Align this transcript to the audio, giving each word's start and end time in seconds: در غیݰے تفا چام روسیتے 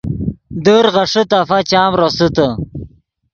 در 0.63 0.85
غیݰے 0.93 1.23
تفا 1.31 1.59
چام 1.69 1.91
روسیتے 1.99 2.47